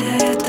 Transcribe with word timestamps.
let 0.00 0.39